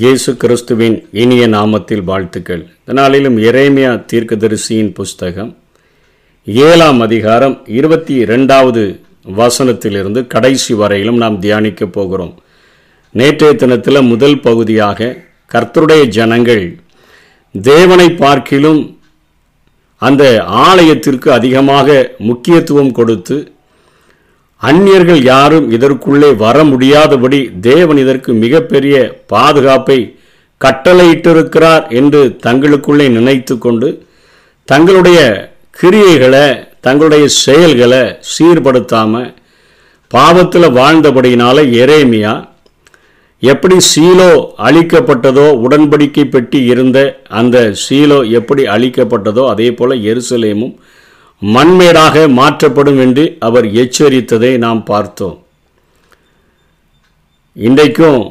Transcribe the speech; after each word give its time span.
இயேசு 0.00 0.36
கிறிஸ்துவின் 0.36 1.08
இனிய 1.12 1.46
நாமத்தில் 1.46 2.04
வாழ்த்துக்கள். 2.04 2.62
இதனாலும் 2.82 3.36
இறைமையா 3.38 4.04
தீர்க்கதரிசியின் 4.10 4.92
புஸ்தகம் 4.92 5.56
ஏழாம் 6.46 7.00
அதிகாரம் 7.00 7.56
இருபத்தி 7.66 8.24
ரெண்டாவது 8.24 8.82
வசனத்திலிருந்து 9.40 10.26
கடைசி 10.26 10.74
வரையிலும் 10.74 11.16
நாம் 11.16 11.40
தியானிக்கப் 11.40 11.92
போகிறோம். 11.92 12.34
நேற்றைய 13.10 13.54
தினத்தில் 13.54 14.02
முதல் 14.02 14.40
பகுதியாக 14.40 15.16
கர்த்தருடைய 15.52 16.04
ஜனங்கள் 16.08 16.64
தேவனை 17.54 18.08
பார்க்கிலும் 18.10 18.98
அந்த 19.98 20.44
ஆலயத்திற்கு 20.44 21.30
அதிகமாக 21.32 22.10
முக்கியத்துவம் 22.18 22.92
கொடுத்து 22.92 23.53
அந்நியர்கள் 24.64 25.20
யாரும் 25.24 25.66
இதற்குள்ளே 25.70 26.30
வர 26.36 26.56
முடியாதபடி 26.64 27.40
தேவன் 27.66 27.98
இதற்கு 27.98 28.30
மிகப்பெரிய 28.42 28.96
பாதுகாப்பை 29.32 29.98
கட்டளையிட்டிருக்கிறார் 30.60 31.84
என்று 31.92 32.20
தங்களுக்குள்ளே 32.46 33.06
நினைத்து 33.10 33.54
கொண்டு 33.58 33.88
தங்களுடைய 34.68 35.20
கிரியைகளை 35.80 36.46
தங்களுடைய 36.80 37.24
செயல்களை 37.38 38.02
சீர்படுத்தாமல் 38.32 39.28
பாவத்தில் 40.10 40.74
வாழ்ந்தபடியினால 40.74 41.58
எரேமியா 41.80 42.32
எப்படி 43.42 43.76
சீலோ 43.88 44.30
அழிக்கப்பட்டதோ 44.66 45.46
உடன்படிக்கை 45.64 46.24
பெட்டி 46.26 46.60
இருந்த 46.64 46.98
அந்த 47.34 47.56
சீலோ 47.82 48.18
எப்படி 48.30 48.62
அழிக்கப்பட்டதோ 48.66 49.42
அதே 49.50 49.68
போல் 49.70 49.94
எருசலேமும் 50.04 50.74
மண்மேடாக 51.42 52.16
மாற்றப்படும் 52.38 53.00
என்று 53.00 53.24
அவர் 53.46 53.66
எச்சரித்ததை 53.82 54.58
நாம் 54.58 54.82
பார்த்தோம். 54.84 55.38
இன்றைக்கும் 57.52 58.22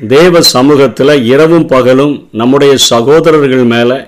தேவ 0.00 0.40
சமூகத்தில் 0.54 1.24
இரவும் 1.24 1.66
பகலும் 1.66 2.14
நம்முடைய 2.32 2.76
சகோதரர்கள் 2.76 3.64
மேலே 3.64 3.98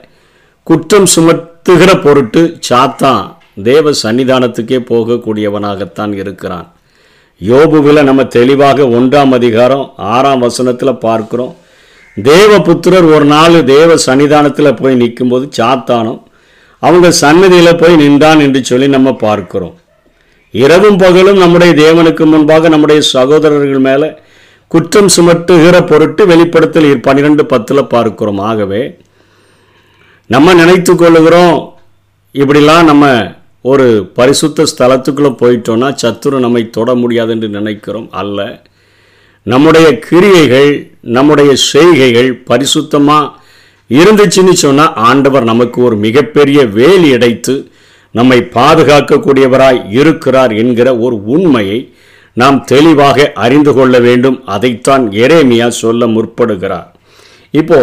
குற்றம் 0.63 1.09
சுமத்துகிற 1.15 1.91
பொருட்டு 2.03 2.43
சாத்தான் 2.69 3.23
தேவ 3.63 3.91
சன்னிதானத்துக்கே 4.03 4.79
போகக்கூடியவனாகத்தான் 4.91 6.13
இருக்கிறான். 6.15 6.67
யோபுவில் 7.41 8.03
நம்ம 8.03 8.25
தெளிவாக 8.25 8.85
ஒன்றாம் 8.99 9.33
அதிகாரம் 9.39 9.87
ஆறாம் 9.97 10.39
வசனத்தில் 10.39 11.03
பார்க்கிறோம். 11.07 11.55
தேவ 12.17 12.61
புத்திரர் 12.61 13.09
ஒரு 13.15 13.25
நாள் 13.25 13.65
தேவ 13.65 13.95
சன்னிதானத்தில் 14.07 14.79
போய் 14.83 15.01
நிற்கும்போது 15.03 15.49
சாத்தானும் 15.59 16.21
அவங்க 16.83 17.09
சன்னதியில் 17.23 17.79
போய் 17.81 18.01
நின்றான் 18.03 18.41
என்று 18.41 18.61
சொல்லி 18.65 18.89
நம்ம 18.89 19.13
பார்க்கிறோம். 19.27 19.77
இரவும் 20.51 20.99
பகலும் 21.03 21.41
நம்முடைய 21.43 21.73
தேவனுக்கு 21.85 22.25
முன்பாக 22.33 22.69
நம்முடைய 22.75 23.01
சகோதரர்கள் 23.15 23.87
மேலே 23.89 24.09
குற்றம் 24.69 25.11
சுமட்டுகிற 25.17 25.77
பொருட்டு 25.91 26.23
வெளிப்படுத்தல் 26.27 26.89
பன்னிரெண்டு 27.07 27.45
பத்தில் 27.47 27.91
பார்க்கிறோம். 27.95 28.41
ஆகவே 28.51 28.83
நம்ம 30.27 30.55
நினைத்து 30.55 30.95
கொள்ளுகிறோம் 30.95 31.57
இப்படிலாம் 32.35 32.89
நம்ம 32.91 33.05
ஒரு 33.71 33.87
பரிசுத்த 34.19 34.67
ஸ்தலத்துக்குள்ளே 34.73 35.31
போயிட்டோன்னா 35.43 35.89
சத்துரு 36.03 36.39
நம்மை 36.45 36.63
தொட 36.77 36.95
முடியாது 36.95 37.31
என்று 37.31 37.49
நினைக்கிறோம் 37.49 38.09
அல்ல. 38.21 38.39
நம்முடைய 39.47 39.89
கிரியைகள் 40.07 40.71
நம்முடைய 41.17 41.51
செய்கைகள் 41.71 42.31
பரிசுத்தமாக 42.51 43.33
இருந்துச்சுன்னு 43.91 44.53
சொன்னால் 44.53 44.95
ஆண்டவர் 44.95 45.45
நமக்கு 45.45 45.83
ஒரு 45.83 45.97
மிகப்பெரிய 45.97 46.67
வேலி 46.67 47.15
அடைத்து 47.15 47.55
நம்மை 48.15 48.39
பாதுகாக்கக்கூடியவராய் 48.55 49.81
இருக்கிறார் 49.91 50.53
என்கிற 50.53 50.89
ஒரு 50.99 51.25
உண்மையை 51.25 51.93
நாம் 52.37 52.65
தெளிவாக 52.65 53.33
அறிந்து 53.35 53.73
கொள்ள 53.75 53.99
வேண்டும். 53.99 54.43
அதைத்தான் 54.47 55.13
எரேமியா 55.13 55.69
சொல்ல 55.69 56.07
முற்படுகிறார். 56.07 56.89
இப்போ 57.51 57.79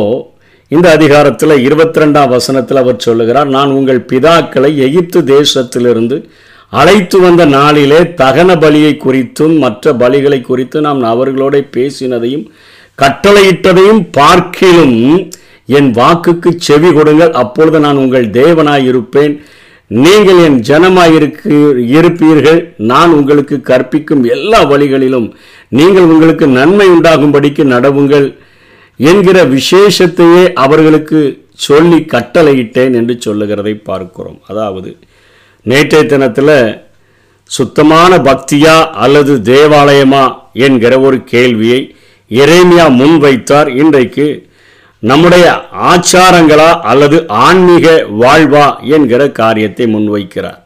இந்த 0.72 0.92
அதிகாரத்தில் 0.92 1.56
இருபத்தி 1.58 2.00
ரெண்டாம் 2.00 2.30
வசனத்தில் 2.30 2.78
அவர் 2.78 2.96
சொல்லுகிறார் 2.98 3.48
நான் 3.48 3.70
உங்கள் 3.70 4.06
பிதாக்களை 4.12 4.78
எகிப்து 4.78 5.20
தேசத்திலிருந்து 5.24 6.18
அழைத்து 6.70 7.20
வந்த 7.20 7.46
நாளிலே 7.46 8.00
தகன 8.22 8.56
பலியை 8.56 8.94
குறித்தும் 8.98 9.58
மற்ற 9.58 9.94
பலிகளை 9.94 10.42
குறித்து 10.42 10.82
நாம் 10.82 11.04
அவர்களோட 11.04 11.56
பேசினதையும் 11.76 12.46
கட்டளையிட்டதையும் 13.02 14.02
பார்க்கிலும் 14.12 14.98
என் 15.68 15.92
வாக்குக்கு 16.00 16.50
செவி 16.68 16.90
கொடுங்கள் 16.94 17.32
அப்பொழுது 17.42 17.80
நான் 17.86 18.02
உங்கள் 18.04 18.28
தேவனாய் 18.40 18.86
இருப்பேன் 18.92 19.36
நீங்கள் 19.88 20.40
என் 20.46 20.60
ஜனமாய் 20.70 21.16
இருக்கு 21.18 21.56
இருப்பீர்கள். 21.98 22.60
நான் 22.92 23.12
உங்களுக்கு 23.12 23.62
கற்பிக்கும் 23.62 24.24
எல்லா 24.36 24.60
வழிகளிலும் 24.72 25.28
நீங்கள் 25.78 26.10
உங்களுக்கு 26.14 26.48
நன்மை 26.48 26.88
உண்டாகும்படிக்கு 26.96 27.64
நடவுங்கள் 27.74 28.28
என்கிற 28.96 29.38
விசேஷத்தையே 29.44 30.54
அவர்களுக்கு 30.54 31.20
சொல்லி 31.68 32.00
கட்டளையிட்டேன் 32.14 32.94
என்று 33.00 33.16
சொல்லுகிறதை 33.26 33.74
பார்க்கிறோம். 33.90 34.40
அதாவது 34.48 34.98
நேற்றைய 35.62 36.06
தினத்தில் 36.06 36.58
சுத்தமான 37.50 38.18
பக்தியா 38.30 38.76
அல்லது 39.06 39.34
தேவாலயமா 39.54 40.26
என்கிற 40.54 40.94
ஒரு 41.00 41.18
கேள்வியை 41.24 41.80
இறைமையா 42.32 42.86
முன்வைத்தார். 43.00 43.68
இன்றைக்கு 43.68 44.45
நம்முடைய 45.10 45.46
ஆச்சாரங்களா 45.92 46.70
அல்லது 46.92 47.18
ஆன்மீக 47.46 47.88
வாழ்வா 48.22 48.66
என்கிற 48.96 49.22
காரியத்தை 49.40 49.86
முன்வைக்கிறார். 49.96 50.60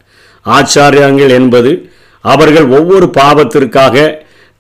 ஆச்சாரியங்கள் 0.46 1.32
என்பது 1.40 1.72
அவர்கள் 2.26 2.68
ஒவ்வொரு 2.78 3.08
பாவத்திற்காக 3.20 3.96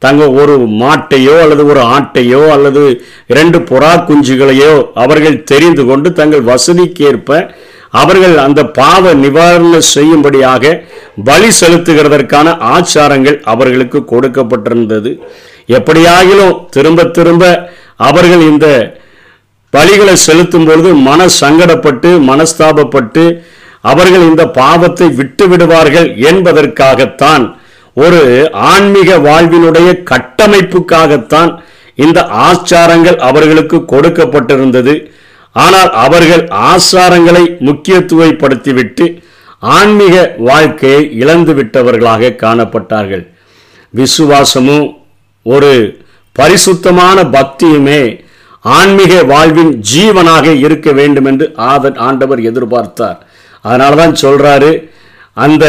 தங்க 0.01 0.23
ஒரு 0.41 0.53
மாட்டையோ 0.81 1.33
அல்லது 1.43 1.63
ஒரு 1.71 1.81
ஆட்டையோ 1.95 2.41
அல்லது 2.55 2.83
இரண்டு 3.31 3.59
புறா 3.69 3.91
குஞ்சுகளையோ 4.07 4.73
அவர்கள் 5.03 5.43
தெரிந்து 5.51 5.83
கொண்டு 5.89 6.09
தங்கள் 6.19 6.43
வசதிக்கேற்ப 6.51 7.39
அவர்கள் 8.01 8.35
அந்த 8.45 8.61
பாவ 8.79 9.13
நிவாரணம் 9.23 9.89
செய்யும்படியாக 9.95 10.73
பலி 11.29 11.49
செலுத்துகிறதற்கான 11.59 12.47
ஆச்சாரங்கள் 12.75 13.37
அவர்களுக்கு 13.53 13.99
கொடுக்கப்பட்டிருந்தது. 14.11 15.11
எப்படியாகிலும் 15.77 16.55
திரும்ப 16.75 17.05
திரும்ப 17.17 17.43
அவர்கள் 18.07 18.43
இந்த 18.51 18.67
பலிகளை 19.73 20.15
செலுத்தும் 20.25 20.65
பொழுது 20.65 20.91
மன 21.07 21.25
சங்கடப்பட்டு 21.41 22.09
மனஸ்தாபப்பட்டு 22.29 23.23
அவர்கள் 23.81 24.27
இந்த 24.29 24.43
பாவத்தை 24.59 25.07
விட்டு 25.19 25.45
விடுவார்கள் 25.47 26.07
என்பதற்காகத்தான் 26.31 27.43
ஒரு 27.97 28.21
ஆன்மீக 28.71 29.17
வாழ்வினுடைய 29.27 29.89
கட்டமைப்புக்காகத்தான் 30.11 31.51
இந்த 32.03 32.19
ஆச்சாரங்கள் 32.47 33.17
அவர்களுக்கு 33.29 33.77
கொடுக்கப்பட்டிருந்தது. 33.93 34.93
ஆனால் 35.55 35.91
அவர்கள் 36.05 36.43
ஆச்சாரங்களை 36.71 37.43
முக்கியத்துவப்படுத்திவிட்டு 37.67 39.05
ஆன்மீக 39.77 40.15
வாழ்க்கையை 40.49 41.01
இழந்து 41.21 41.53
விட்டவர்களாக 41.53 42.35
காணப்பட்டார்கள். 42.43 43.23
விசுவாசமும் 43.93 44.87
ஒரு 45.45 45.71
பரிசுத்தமான 46.35 47.17
பக்தியுமே 47.37 48.01
ஆன்மீக 48.65 49.23
வாழ்வின் 49.23 49.71
ஜீவனாக 49.91 50.47
இருக்க 50.65 50.91
வேண்டும் 50.91 51.25
என்று 51.25 51.45
ஆதன் 51.71 51.97
ஆண்டவர் 52.07 52.41
எதிர்பார்த்தார். 52.49 53.19
அதனால 53.61 53.95
தான் 53.95 54.15
சொல்கிறாரு 54.21 54.71
அந்த 55.33 55.65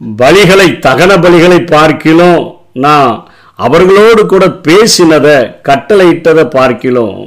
பலிகளை 0.00 0.68
தகன 0.86 1.10
பலிகளை 1.24 1.60
பார்க்கிலும் 1.74 2.40
நான் 2.84 3.28
அவர்களோடு 3.58 4.22
கூட 4.26 4.44
பேசினதை 4.68 5.36
கட்டளையிட்டதை 5.68 6.44
பார்க்கிலும் 6.56 7.18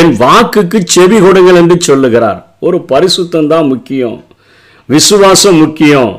என் 0.00 0.12
வாக்குக்கு 0.22 0.78
செவி 0.94 1.18
கொடுங்கள் 1.20 1.54
என்று 1.54 1.76
சொல்லுகிறார். 1.80 2.40
ஒரு 2.58 2.78
பரிசுத்தம் 2.92 3.46
தான் 3.46 3.66
முக்கியம். 3.66 4.18
விசுவாசம் 4.88 5.58
முக்கியம். 5.64 6.12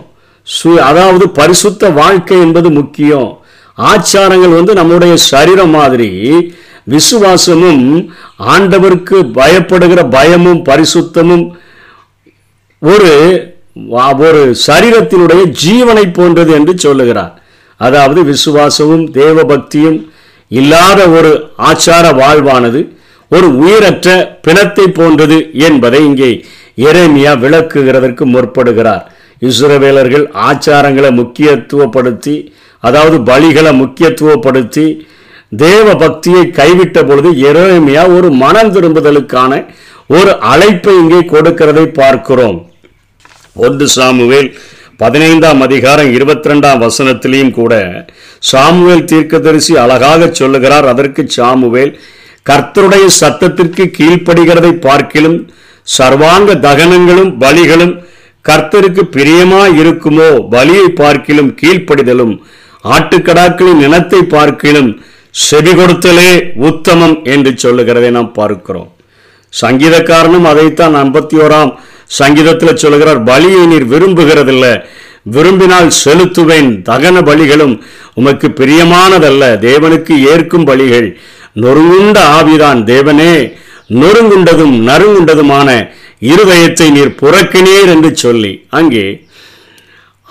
சு 0.47 0.69
அதாவது 0.89 1.29
பரிசுத்த 1.29 1.89
வாழ்க்கை 1.89 2.39
என்பது 2.39 2.69
முக்கியம். 2.79 3.29
ஆச்சாரங்கள் 3.77 4.57
வந்து 4.57 4.73
நம்முடைய 4.73 5.13
சரீரம் 5.31 5.73
மாதிரி 5.79 6.09
விசுவாசமும் 6.87 7.83
ஆண்டவருக்கு 8.53 9.17
பயப்படுகிற 9.39 10.09
பயமும் 10.09 10.61
பரிசுத்தமும் 10.69 11.45
ஒரு 12.81 13.11
ஒரு 14.27 14.41
சரீரத்தினுடைய 14.67 15.41
ஜீவனை 15.63 16.05
போன்றது 16.13 16.51
என்று 16.53 16.73
சொல்லுகிறார். 16.77 17.33
அதாவது 17.79 18.23
விசுவாசமும் 18.23 19.05
தேவ 19.11 19.43
பக்தியும் 19.43 19.99
இல்லாத 20.47 21.01
ஒரு 21.09 21.31
ஆச்சார 21.69 22.05
வாழ்வானது 22.21 22.81
ஒரு 23.31 23.47
உயிரற்ற 23.55 24.39
பிணத்தை 24.41 24.85
போன்றது 24.99 25.37
என்பதை 25.67 26.01
இங்கே 26.05 26.31
எரேமியா 26.77 27.31
விளக்குகிறதற்கு 27.43 28.25
முற்படுகிறார். 28.33 29.05
இஸ்ரவேலர்கள் 29.41 30.25
ஆச்சாரங்களை 30.49 31.11
முக்கியத்துவப்படுத்தி 31.21 32.35
அதாவது 32.83 33.17
பலிகளை 33.31 33.71
முக்கியத்துவப்படுத்தி 33.83 34.85
தேவ 35.51 35.87
பக்தியை 35.95 36.43
கைவிட்ட 36.59 36.99
பொழுது 37.07 37.29
எரேமியா 37.49 38.03
ஒரு 38.17 38.27
மனம் 38.43 38.73
திரும்புதலுக்கான 38.75 39.53
ஒரு 40.17 40.31
அழைப்பை 40.51 40.93
இங்கே 41.01 41.19
கொடுக்கிறதை 41.33 41.83
பார்க்கிறோம். 41.99 42.59
ஒன்று 43.55 43.87
சாமுவேல் 43.87 44.49
பதினைந்தாம் 44.97 45.61
அதிகாரம் 45.61 46.11
இருபத்தி 46.17 46.49
ரெண்டாம் 46.51 46.81
வசனத்திலையும் 46.85 47.53
கூட 47.59 47.73
சாமுவேல் 48.51 49.05
தீர்க்கதரிசி 49.11 49.73
அழகாக 49.83 50.29
சொல்லுகிறார். 50.39 50.87
அதற்கு 50.93 51.23
சாமுவேல் 51.37 51.93
கர்த்தருடைய 52.49 53.05
சத்தத்திற்கு 53.21 53.85
கீழ்ப்படுகிறதை 53.97 54.73
பார்க்கிலும் 54.87 55.37
சர்வாங்க 55.97 56.51
தகனங்களும் 56.67 57.31
பலிகளும் 57.43 57.95
கர்த்தருக்கு 58.45 59.03
பிரியமா 59.15 59.63
இருக்குமோ? 59.81 60.29
பலியை 60.55 60.87
பார்க்கிலும் 61.01 61.51
கீழ்ப்படிதலும் 61.61 62.35
ஆட்டுக்கடாக்களின் 62.95 63.81
இனத்தை 63.87 64.21
பார்க்கிலும் 64.35 64.91
செவி 65.31 65.71
கொடுத்தலே 65.71 66.51
உத்தமம் 66.55 67.23
என்று 67.23 67.57
சொல்லுகிறதை 67.57 68.09
நாம் 68.09 68.31
பார்க்கிறோம். 68.31 68.93
சங்கீதக்காரனும் 69.61 70.43
அதைத்தான் 70.43 70.95
ஐம்பத்தி 70.95 71.35
ஓராம் 71.35 71.73
சங்கீதத்தில் 72.05 72.75
சொல்லுகிறார் 72.75 73.23
பலியை 73.23 73.65
நீர் 73.65 73.89
விரும்புகிறதில்ல. 73.89 74.83
விரும்பினால் 75.23 75.91
செலுத்துவேன். 76.05 76.81
தகன 76.89 77.17
பலிகளும் 77.21 77.81
உமக்கு 78.13 78.47
பிரியமானதல்ல. 78.47 79.43
தேவனுக்கு 79.57 80.19
ஏற்கும் 80.19 80.67
பலிகள் 80.67 81.17
நொறுங்குண்ட 81.55 82.17
ஆவிதான். 82.37 82.83
தேவனே 82.83 83.53
நொறுங்குண்டதும் 83.89 84.75
நறுங்குண்டதுமான 84.87 85.89
இருதயத்தை 86.21 86.91
நீர் 86.91 87.15
புறக்கினீர் 87.21 87.87
என்று 87.87 88.15
சொல்லி. 88.15 88.65
அங்கே 88.69 89.25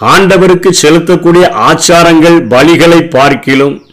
ஆண்டவருக்கு 0.01 0.71
செலுத்தக்கூடிய 0.83 1.53
ஆச்சாரங்கள் 1.71 2.39
பலிகளை 2.49 3.11
பார்க்கிலும் 3.11 3.89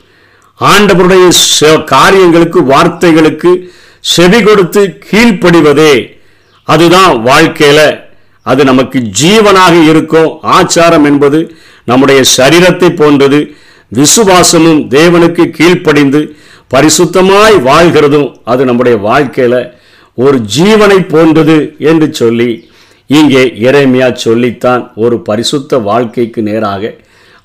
ஆண்டவருடைய 0.60 1.32
செ- 1.60 1.84
காரியங்களுக்கு 1.84 2.62
வார்த்தைகளுக்கு 2.62 3.70
செவி 4.00 4.42
கொடுத்து 4.42 5.00
கீழ்ப்படிவதே 5.12 6.20
அதுதான் 6.64 7.26
வாழ்க்கையில. 7.26 8.00
அது 8.42 8.64
நமக்கு 8.64 9.00
ஜீவனாக 9.22 9.90
இருக்கும். 9.90 10.40
ஆச்சாரம் 10.44 11.04
என்பது 11.04 11.56
நம்முடைய 11.84 12.24
சரீரத்தை 12.38 12.96
போன்றது. 12.96 13.56
விசுவாசமும் 13.88 14.90
தேவனுக்கு 14.90 15.50
கீழ்ப்படிந்து 15.50 16.36
பரிசுத்தமாய் 16.74 17.58
வாழ்கிறதும் 17.66 18.36
அது 18.44 18.66
நம்முடைய 18.66 18.98
வாழ்க்கையில 18.98 19.72
ஒரு 20.14 20.42
ஜீவனை 20.58 21.10
போன்றது 21.10 21.76
என்று 21.80 22.14
சொல்லி 22.14 22.70
இங்கே 23.08 23.44
இறைமையா 23.46 24.14
சொல்லித்தான் 24.14 24.92
ஒரு 24.96 25.22
பரிசுத்த 25.22 25.78
வாழ்க்கைக்கு 25.78 26.42
நேராக 26.42 26.96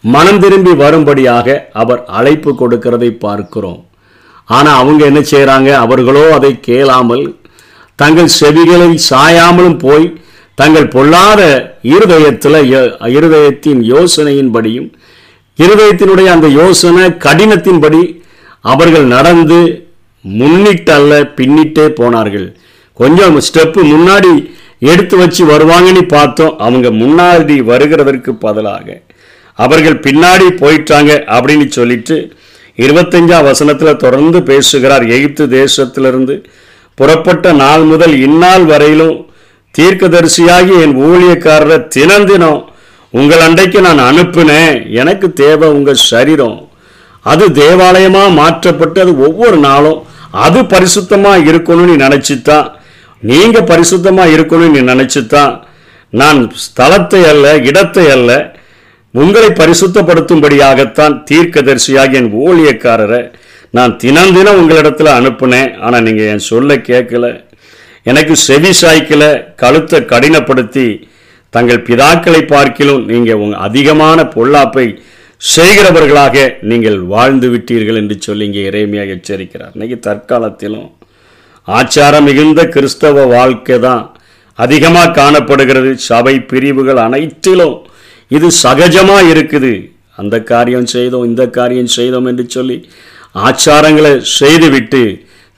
மனம் 0.05 0.41
திரும்பி 0.43 0.73
வரும்படியாக 0.83 1.47
அவர் 1.83 2.01
அழைப்பு 2.19 2.51
கொடுக்கிறதை 2.61 3.11
பார்க்கிறோம். 3.25 3.81
ஆனால் 4.49 4.79
அவங்க 4.81 5.03
என்ன 5.11 5.21
செய்கிறாங்க 5.33 5.71
அவர்களோ 5.85 6.25
அதை 6.37 6.53
கேளாமல் 6.61 7.25
தங்கள் 8.03 8.35
செவிகளில் 8.41 8.99
சாயாமலும் 9.11 9.79
போய் 9.85 10.07
தங்கள் 10.61 10.93
பொல்லாத 10.95 11.43
இருதயத்தில் 11.95 12.59
இருதயத்தின் 13.17 13.81
யோசனையின்படியும் 13.93 14.89
இருதயத்தினுடைய 15.59 16.29
அந்த 16.35 16.49
யோசனை 16.61 17.07
கடினத்தின்படி 17.27 18.03
அவர்கள் 18.73 19.07
நடந்து 19.15 19.61
முன்னிட்டு 20.25 20.93
அல்ல 20.97 21.13
பின்னிட்டே 21.39 21.87
போனார்கள். 22.01 22.49
கொஞ்சம் 23.01 23.39
ஸ்டெப்பு 23.47 23.81
முன்னாடி 23.93 24.33
எடுத்து 24.93 25.17
வச்சு 25.17 25.43
வருவாங்கன்னு 25.53 26.03
பார்த்தோம். 26.17 26.55
அவங்க 26.67 26.89
முன்னாடி 27.03 27.57
வருகிறதற்கு 27.71 28.33
பதிலாக. 28.45 28.87
அவர்கள் 29.65 30.03
பின்னாடி 30.07 30.47
போயிட்டாங்க 30.63 31.13
அப்படின்னு 31.37 31.67
சொல்லிட்டு 31.79 32.17
இருபத்தஞ்சாம் 32.79 33.49
வசனத்தில் 33.51 34.01
தொடர்ந்து 34.05 34.39
பேசுகிறார். 34.51 35.05
எகிப்து 35.17 35.45
தேசத்திலிருந்து 35.61 36.35
புறப்பட்ட 36.99 37.47
நாள் 37.63 37.85
முதல் 37.93 38.15
இந்நாள் 38.27 38.65
வரையிலும் 38.73 39.17
தீர்க்கதரிசியாகி 39.75 40.75
என் 40.85 40.97
ஊழியக்காரரை 41.07 41.79
தினந்தினம் 41.97 42.61
உங்கள் 43.15 43.43
அண்டைக்கு 43.47 43.79
நான் 43.87 44.01
அனுப்பினேன். 44.11 44.77
எனக்கு 45.01 45.27
தேவை 45.43 45.69
உங்கள் 45.77 46.07
சரீரம். 46.11 46.59
அது 47.25 47.45
தேவாலயமாக 47.61 48.37
மாற்றப்பட்டு 48.41 48.99
அது 49.05 49.13
ஒவ்வொரு 49.27 49.59
நாளும் 49.67 50.01
அது 50.45 50.61
பரிசுத்தமாக 50.73 51.47
இருக்கணும்னு 51.51 51.97
நினச்சி 52.05 52.37
தான் 52.49 52.69
நீங்கள் 53.31 53.69
பரிசுத்தமாக 53.73 54.35
இருக்கணும்னு 54.37 54.83
நினச்சி 54.93 55.21
தான் 55.35 55.53
நான் 56.13 56.41
ஸ்தலத்தை 56.65 57.21
அல்ல 57.33 57.47
இடத்தை 57.71 58.07
அல்ல 58.17 58.31
உங்களை 59.21 59.49
பரிசுத்தப்படுத்தும்படியாகத்தான் 59.61 61.15
தீர்க்கதரிசியாகிய 61.31 62.21
என் 62.21 62.31
ஊழியக்காரரை 62.45 63.23
நான் 63.77 63.93
தினம் 63.97 64.33
தினம் 64.37 64.59
உங்களிடத்தில் 64.61 65.17
அனுப்புனேன். 65.19 65.71
ஆனால் 65.85 66.05
நீங்கள் 66.07 66.31
என் 66.33 66.49
சொல்ல 66.51 66.75
கேட்கல. 66.91 67.27
எனக்கு 68.11 68.35
செவி 68.49 68.73
சாய்க்கல. 68.81 69.25
கழுத்தை 69.63 69.99
கடினப்படுத்தி 70.13 70.87
தங்கள் 71.51 71.85
பிதாக்களை 71.89 72.43
பார்க்கிலும் 72.55 73.03
நீங்கள் 73.11 73.41
உங்கள் 73.45 73.65
அதிகமான 73.69 74.19
பொல்லாப்பை 74.37 74.87
செய்கிறவர்களாக 75.57 76.37
நீங்கள் 76.71 76.99
வாழ்ந்து 77.15 77.49
விட்டீர்கள் 77.53 78.01
என்று 78.01 78.17
சொல்லி 78.27 78.45
இங்கே 78.49 78.65
இறைமையாக 78.71 79.17
எச்சரிக்கிறார். 79.19 79.73
இன்றைக்கி 79.77 79.99
தற்காலத்திலும் 80.09 80.89
ஆச்சாரம் 81.69 82.27
மிகுந்த 82.29 82.61
கிறிஸ்தவ 82.75 83.25
வாழ்க்கை 83.37 83.79
தான் 83.79 84.05
அதிகமாக 84.59 85.15
காணப்படுகிறது. 85.21 85.91
சபை 86.11 86.35
பிரிவுகள் 86.53 87.01
அனைத்திலும் 87.07 87.77
இது 88.37 88.49
சகஜமாக 88.65 89.31
இருக்குது. 89.33 89.73
அந்த 90.21 90.37
காரியம் 90.53 90.89
செய்தோம் 90.95 91.29
இந்த 91.31 91.45
காரியம் 91.59 91.93
செய்தோம் 91.99 92.27
என்று 92.31 92.45
சொல்லி 92.57 92.77
ஆச்சாரங்களை 93.49 94.13
செய்துவிட்டு 94.39 95.03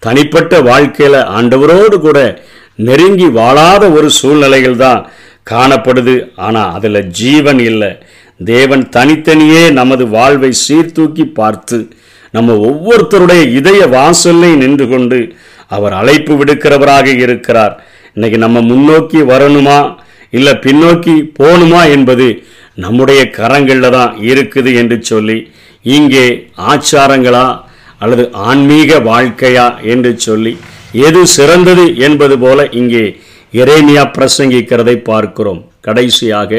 தனிப்பட்ட 0.02 0.54
வாழ்க்கையில் 0.70 1.20
ஆண்டவரோடு 1.36 1.96
கூட 2.06 2.18
நெருங்கி 2.88 3.28
வாழாத 3.38 3.84
ஒரு 3.96 4.08
சூழ்நிலைகள் 4.18 4.78
தான் 4.84 5.00
காணப்படுது. 5.50 6.14
ஆனால் 6.46 6.72
அதில் 6.76 7.00
ஜீவன் 7.20 7.60
இல்லை. 7.70 7.90
தேவன் 8.40 8.84
தனித்தனியே 8.96 9.64
நமது 9.80 10.04
வாழ்வை 10.16 10.50
சீர்தூக்கி 10.66 11.24
பார்த்து 11.40 11.78
நம்ம 12.34 12.54
ஒவ்வொருத்தருடைய 12.68 13.42
இதய 13.58 13.80
வாசல்லை 13.96 14.50
நின்று 14.62 14.86
கொண்டு 14.92 15.18
அவர் 15.76 15.94
அழைப்பு 16.00 16.32
விடுக்கிறவராக 16.38 17.06
இருக்கிறார். 17.24 17.74
இன்னைக்கு 18.16 18.38
நம்ம 18.44 18.58
முன்னோக்கி 18.70 19.20
வரணுமா? 19.32 19.78
இல்லை 20.38 20.54
பின்னோக்கி 20.64 21.14
போகணுமா 21.38 21.82
என்பது 21.96 22.26
நம்முடைய 22.78 23.30
கரங்களில் 23.30 23.90
தான் 23.90 24.14
இருக்குது 24.22 24.70
என்று 24.74 24.96
சொல்லி 25.02 25.38
இங்கே 25.82 26.26
ஆச்சாரங்களா 26.72 27.46
அல்லது 27.98 28.24
ஆன்மீக 28.32 28.98
வாழ்க்கையா 28.98 29.66
என்று 29.92 30.12
சொல்லி 30.18 30.52
எது 31.06 31.26
சிறந்தது 31.26 31.84
என்பது 31.96 32.38
போல 32.38 32.68
இங்கே 32.80 33.04
இறைமையா 33.52 34.02
பிரசங்கிக்கிறதை 34.16 34.96
பார்க்கிறோம். 35.02 35.60
கடைசியாக 35.80 36.52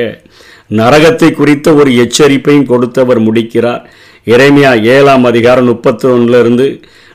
நரகத்தை 0.71 1.29
குறித்த 1.31 1.67
ஒரு 1.73 1.91
எச்சரிப்பையும் 2.03 2.69
கொடுத்தவர் 2.71 3.19
முடிக்கிறார். 3.19 3.83
இறைமையா 4.27 4.71
ஏழாம் 4.95 5.23
அதிகாரம் 5.23 5.65
முப்பத்தி 5.65 6.07
ஒன்றிலிருந்து 6.07 6.67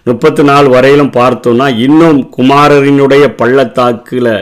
முப்பத்தி 0.06 0.42
நாலு 0.42 0.68
வரையிலும் 0.68 1.12
பார்த்தோம்னா 1.16 1.66
இன்னும் 1.86 2.20
குமாரரினுடைய 2.36 3.24
பள்ளத்தாக்கில் 3.40 4.32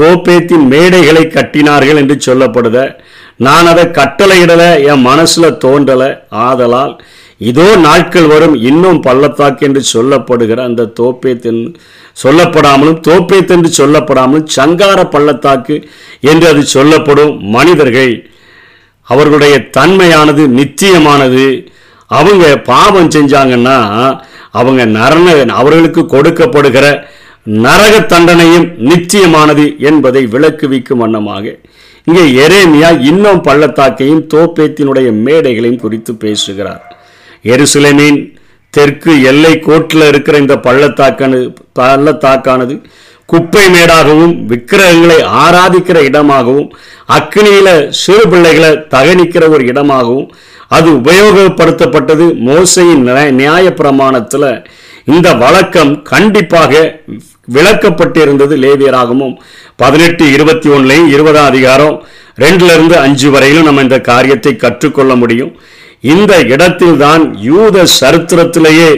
தோப்பேத்தின் 0.00 0.64
மேடைகளை 0.72 1.24
கட்டினார்கள் 1.36 2.00
என்று 2.02 2.16
சொல்லப்படுத 2.26 2.78
நான் 3.36 3.66
அதை 3.66 3.84
கட்டளையிடலை 3.84 4.70
என் 4.90 5.04
மனசில் 5.10 5.58
தோன்றலை. 5.64 6.08
ஆதலால் 6.46 6.94
இதோ 7.50 7.66
நாட்கள் 7.76 8.26
வரும் 8.26 8.54
இன்னும் 8.68 9.00
பள்ளத்தாக்கு 9.00 9.62
என்று 9.66 9.82
சொல்லப்படுகிற 9.92 10.58
அந்த 10.64 10.90
தோப்பேத்தின் 11.00 11.62
சொல்லப்படாமலும் 12.22 13.00
தோப்பேத்து 13.08 13.52
என்று 13.56 13.70
சொல்லப்படாமலும் 13.80 14.46
சங்கார 14.56 15.00
பள்ளத்தாக்கு 15.04 15.76
என்று 16.20 16.46
அது 16.48 16.62
சொல்லப்படும் 16.76 17.34
மனிதர்கள். 17.56 18.14
அவர்களுடைய 19.08 19.56
தன்மையானது 19.78 20.44
நித்தியமானது. 20.58 21.46
அவங்க 22.10 22.44
பாவம் 22.70 23.12
செஞ்சாங்கன்னா 23.16 23.78
அவங்க 24.50 24.82
நரண 24.98 25.26
அவர்களுக்கு 25.60 26.02
கொடுக்கப்படுகிற 26.06 26.86
நரக 27.46 28.00
தண்டனையும் 28.06 28.72
நிச்சயமானது 28.84 29.78
என்பதை 29.78 30.26
விளக்குவிக்கும் 30.26 30.96
வண்ணமாக 30.96 31.56
இங்கே 32.04 32.46
எரேமியா 32.46 33.00
இன்னும் 33.00 33.42
பள்ளத்தாக்கையும் 33.42 34.26
தோப்பேத்தினுடைய 34.34 35.12
மேடைகளையும் 35.12 35.80
குறித்து 35.80 36.14
பேசுகிறார். 36.14 36.82
எருசலேமின் 37.44 38.18
தெற்கு 38.70 39.22
எல்லை 39.22 39.58
கோட்டில் 39.58 40.00
இருக்கிற 40.00 40.38
இந்த 40.38 40.54
பள்ளத்தாக்கானது 40.56 41.54
பள்ளத்தாக்கானது 41.78 42.74
குப்பை 43.26 43.70
மேடாகவும் 43.70 44.46
விக்கிரகங்களை 44.46 45.22
ஆராதிக்கிற 45.22 46.02
இடமாகவும் 46.02 46.68
அக்னியில 47.08 47.90
சிறு 47.90 48.28
பிள்ளைகளை 48.28 48.70
தகனிக்கிற 48.90 49.48
ஒரு 49.48 49.64
இடமாகவும் 49.64 50.32
அது 50.68 50.90
உபயோகப்படுத்தப்பட்டது 50.90 52.34
மோசையின் 52.46 53.02
நியாய- 53.02 53.30
நியாய 53.32 53.70
பிரமாணத்தில் 53.74 54.48
இந்த 55.04 55.32
வழக்கம் 55.34 56.02
கண்டிப்பாக 56.02 56.72
விளக்கப்பட்டிருந்தது 57.48 58.54
லேவியராகவும் 58.64 59.34
பதினெட்டு 59.82 60.24
இருபத்தி 60.36 60.68
ஒன்றுலையும் 60.74 61.10
இருபதாம் 61.14 61.50
அதிகாரம் 61.52 61.96
ரெண்டுல 62.44 62.72
இருந்து 62.76 62.96
அஞ்சு 63.04 63.28
வரையிலும் 63.34 63.66
நம்ம 63.68 63.82
இந்த 63.86 63.98
காரியத்தை 64.10 64.52
கற்றுக்கொள்ள 64.64 65.12
முடியும். 65.22 65.52
இந்த 66.12 66.32
இடத்தில்தான் 66.54 67.22
யூத 67.48 67.84
சரித்திரத்திலேயே 68.00 68.90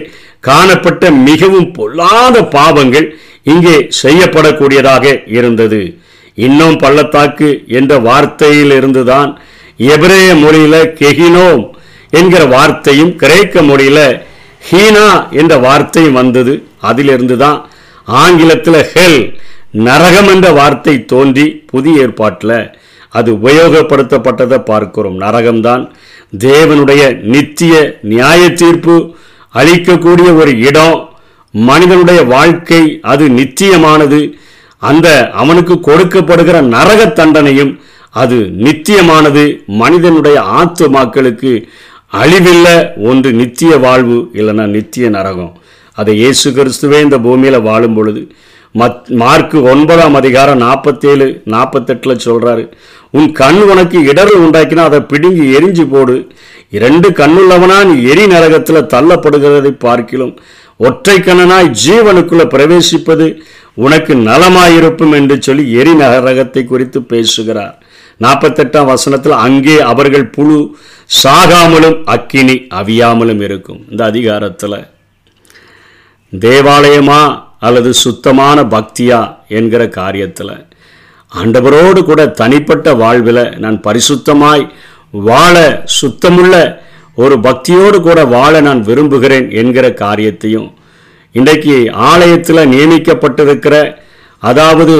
காணப்பட்ட 0.48 1.10
மிகவும் 1.28 1.68
பொல்லாத 1.78 2.36
பாவங்கள் 2.56 3.06
இங்கே 3.52 3.76
செய்யப்படக்கூடியதாக 4.02 5.04
இருந்தது. 5.36 5.80
இன்னும் 6.46 6.76
பள்ளத்தாக்கு 6.84 7.48
என்ற 7.78 7.92
வார்த்தையில் 8.08 8.74
இருந்துதான் 8.78 9.30
எபிரேய 9.92 10.28
மொழியில 10.42 10.76
கெஹினோம் 11.00 11.62
என்கிற 12.18 12.42
வார்த்தையும் 12.56 13.12
கிரேக்க 13.22 13.62
மொழியில 13.70 14.00
ஹீனா 14.68 15.08
என்ற 15.40 15.54
வார்த்தையும் 15.66 16.18
வந்தது. 16.20 16.54
அதிலிருந்து 16.90 17.36
தான் 17.44 17.58
ஆங்கிலத்தில் 18.06 18.86
ஹெல் 18.94 19.38
நரகம் 19.70 20.28
என்ற 20.28 20.50
வார்த்தை 20.50 21.04
தோன்றி 21.04 21.50
புதிய 21.50 22.00
ஏற்பாட்டில் 22.00 22.78
அது 23.10 23.32
உபயோகப்படுத்தப்பட்டதை 23.32 24.64
பார்க்கிறோம். 24.64 25.20
நரகம்தான் 25.20 25.90
தேவனுடைய 26.38 27.16
நித்திய 27.16 27.98
நியாய 28.02 28.52
தீர்ப்பு 28.52 29.14
அளிக்கக்கூடிய 29.54 30.36
ஒரு 30.36 30.58
இடம். 30.58 31.08
மனிதனுடைய 31.50 32.22
வாழ்க்கை 32.22 32.98
அது 33.02 33.28
நித்தியமானது. 33.28 34.32
அந்த 34.78 35.30
அவனுக்கு 35.30 35.74
கொடுக்கப்படுகிற 35.74 36.60
நரக 36.60 37.12
தண்டனையும் 37.14 37.80
அது 38.10 38.36
நித்தியமானது. 38.36 39.64
மனிதனுடைய 39.66 40.42
ஆத்து 40.42 40.90
மக்களுக்கு 40.90 41.68
அழிவில்லை 42.12 42.92
ஒன்று 42.96 43.32
நித்திய 43.32 43.76
வாழ்வு 43.76 44.30
இல்லைன்னா 44.34 44.66
நித்திய 44.66 45.08
நரகம். 45.08 45.60
அதை 46.00 46.12
இயேசு 46.22 46.48
கிறிஸ்துவே 46.56 46.98
இந்த 47.06 47.18
பூமியில் 47.26 47.66
வாழும் 47.68 47.96
பொழுது 47.98 48.22
மத் 48.80 49.06
மார்க்கு 49.20 49.58
ஒன்பதாம் 49.72 50.16
அதிகாரம் 50.20 50.60
நாற்பத்தேழு 50.64 51.26
நாற்பத்தெட்டில் 51.52 52.22
சொல்கிறாரு 52.24 52.64
உன் 53.16 53.28
கண் 53.40 53.60
உனக்கு 53.72 53.98
இடரல் 54.10 54.42
உண்டாக்கினா 54.46 54.82
அதை 54.88 55.00
பிடுங்கி 55.10 55.44
எரிஞ்சு 55.56 55.84
போடு. 55.92 56.16
இரண்டு 56.76 57.08
கண்ணுள்ளவனா 57.20 57.78
நீ 57.88 57.94
எரி 58.12 58.24
நரகத்தில் 58.32 58.88
தள்ளப்படுகிறதை 58.94 59.72
பார்க்கிலும். 59.84 60.32
ஒற்றை 60.88 61.16
கண்ணனாய் 61.18 61.70
ஜீவனுக்குள்ளே 61.84 62.46
பிரவேசிப்பது 62.54 63.26
உனக்கு 63.84 64.12
நலமாயிருக்கும் 64.28 65.14
என்று 65.18 65.36
சொல்லி 65.46 65.64
எரி 65.80 65.94
நரகத்தை 66.02 66.64
குறித்து 66.72 67.00
பேசுகிறார். 67.12 67.76
நாற்பத்தெட்டாம் 68.24 68.90
வசனத்தில் 68.92 69.36
அங்கே 69.46 69.78
அவர்கள் 69.92 70.26
புழு 70.36 70.58
சாகாமலும் 71.22 71.98
அக்கினி 72.16 72.56
அவியாமலும் 72.80 73.42
இருக்கும். 73.48 73.80
இந்த 73.90 74.04
அதிகாரத்தில் 74.12 74.78
தேவாலயமா 76.32 77.20
அல்லது 77.58 77.90
சுத்தமான 77.96 78.58
பக்தியா 78.72 79.20
என்கிற 79.48 79.82
காரியத்தில் 79.96 80.56
ஆண்டவரோடு 81.32 82.00
கூட 82.02 82.22
தனிப்பட்ட 82.32 82.88
வாழ்வில் 82.94 83.44
நான் 83.58 83.78
பரிசுத்தமாய் 83.80 84.64
வாழ 85.22 85.54
சுத்தமுள்ள 85.96 86.54
ஒரு 87.18 87.36
பக்தியோடு 87.40 87.98
கூட 88.00 88.20
வாழ 88.26 88.54
நான் 88.60 88.82
விரும்புகிறேன் 88.82 89.46
என்கிற 89.52 89.86
காரியத்தையும் 89.94 90.68
இன்றைக்கு 91.34 91.76
ஆலயத்தில் 92.08 92.70
நியமிக்கப்பட்டிருக்கிற 92.70 93.76
அதாவது 94.42 94.96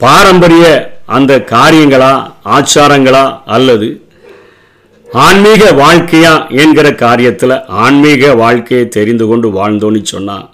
பாரம்பரிய 0.00 0.66
அந்த 1.08 1.32
காரியங்களா 1.50 2.12
ஆச்சாரங்களா 2.56 3.24
அல்லது 3.46 3.88
ஆன்மீக 5.12 5.70
வாழ்க்கையா 5.72 6.50
என்கிற 6.50 6.90
காரியத்தில் 6.90 7.64
ஆன்மீக 7.66 8.34
வாழ்க்கையை 8.34 8.88
தெரிந்து 8.88 9.26
கொண்டு 9.26 9.48
வாழ்ந்தோன்னு 9.50 10.02
சொன்னால் 10.02 10.50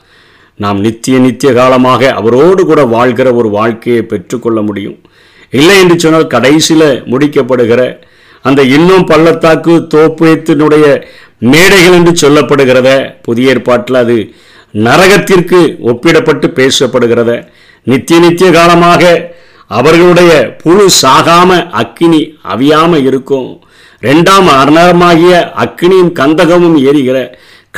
நாம் 0.57 0.81
நித்திய 0.81 1.19
நித்திய 1.19 1.53
காலமாக 1.53 2.11
அவரோடு 2.11 2.65
கூட 2.65 2.85
வாழ்கிற 2.85 3.35
ஒரு 3.35 3.49
வாழ்க்கையை 3.49 4.03
பெற்றுக்கொள்ள 4.03 4.63
முடியும். 4.63 5.03
இல்லை 5.51 5.81
என்று 5.81 6.01
சொன்னால் 6.01 6.27
கடைசியில் 6.27 7.05
முடிக்கப்படுகிற 7.07 8.01
அந்த 8.43 8.63
இன்னும் 8.63 9.05
பள்ளத்தாக்கு 9.05 9.87
தோப்புயத்தினுடைய 9.95 11.05
மேடைகள் 11.39 11.93
என்று 11.93 12.29
சொல்லப்படுகிறத 12.29 13.15
புதிய 13.23 13.51
ஏற்பாட்டில் 13.51 13.95
அது 13.95 14.35
நரகத்திற்கு 14.75 15.61
ஒப்பிடப்பட்டு 15.91 16.49
பேசப்படுகிறத 16.61 17.49
நித்திய 17.83 18.21
நித்திய 18.21 18.51
காலமாக 18.51 19.33
அவர்களுடைய 19.67 20.57
புழு 20.63 20.89
சாகாம 21.03 21.71
அக்கினி 21.71 22.39
அவியாமல் 22.55 23.03
இருக்கும். 23.03 23.65
ரெண்டாம் 24.07 24.49
அர்ணமாகிய 24.61 25.35
அக்னியும் 25.65 26.13
கந்தகமும் 26.21 26.79
எரிகிற 26.91 27.19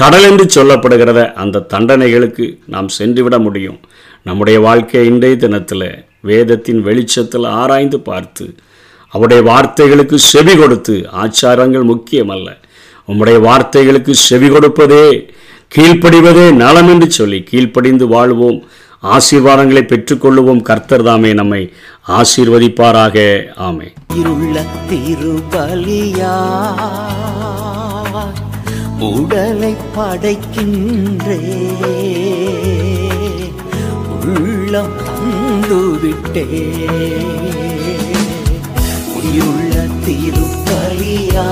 கடல் 0.00 0.26
என்று 0.28 0.44
சொல்லப்படுகிறத 0.54 1.20
அந்த 1.42 1.64
தண்டனைகளுக்கு 1.72 2.46
நாம் 2.74 2.88
சென்றுவிட 2.98 3.36
முடியும். 3.38 3.78
நம்முடைய 4.22 4.58
வாழ்க்கை 4.66 5.02
இன்றைய 5.06 5.36
தினத்தில் 5.36 5.88
வேதத்தின் 6.30 6.80
வெளிச்சத்தில் 6.88 7.46
ஆராய்ந்து 7.60 8.00
பார்த்து 8.00 8.46
அவருடைய 9.12 9.42
வார்த்தைகளுக்கு 9.50 10.16
செவி 10.32 10.54
கொடுத்து 10.56 10.94
ஆச்சாரங்கள் 11.24 11.86
முக்கியமல்ல. 11.92 12.48
உம்முடைய 13.08 13.38
வார்த்தைகளுக்கு 13.48 14.12
செவி 14.28 14.48
கொடுப்பதே 14.48 15.06
கீழ்ப்படிவதே 15.74 16.46
நலம் 16.62 16.90
என்று 16.92 17.08
சொல்லி 17.10 17.38
கீழ்ப்படிந்து 17.50 18.06
வாழ்வோம். 18.14 18.58
ஆசீர்வாதங்களை 19.02 19.82
பெற்றுக்கொள்ளுவோம். 19.82 20.62
கர்த்தர் 20.62 21.02
தாமே 21.02 21.32
நம்மை 21.32 21.72
ஆசீர்வதிப்பாராக. 22.08 23.16
ஆமே 23.56 23.92
இருள்ள 24.14 24.64
திருபலியா 24.90 26.36
உடலை 28.98 29.74
படைக்கின்றே. 29.96 31.40
உள்ளம் 34.38 34.94
தந்துவிட்டே 35.06 36.46
உயிருள்ள 39.16 39.74
திருப்பலியா 40.06 41.48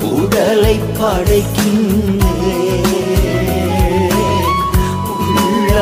உடலை 0.00 0.80
படைக்கின்ற. 0.98 2.21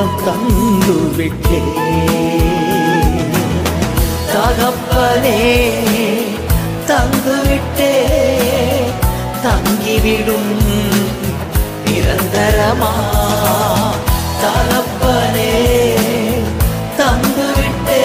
ഉത്തരം 0.00 0.12
തന്നുവിട്ടേ 0.24 1.58
തകപ്പനെ 4.32 5.40
തന്നുവിട്ടേ 6.88 7.90
തങ്കിവിടും 9.44 10.46
നിരന്തരമാ. 11.84 12.92
തകപ്പനെ 14.42 15.52
തന്നുവിട്ടേ 16.98 18.02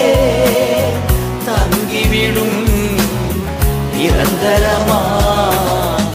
തങ്കിവിടും 1.48 2.52
നിരന്തരമാ. 3.94 4.85